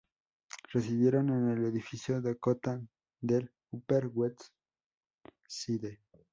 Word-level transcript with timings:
Residieron 0.73 1.29
en 1.29 1.49
el 1.51 1.63
Edificio 1.63 2.19
Dakota 2.23 2.81
del 3.21 3.51
Upper 3.69 4.07
West 4.11 4.45
Side. 5.47 5.99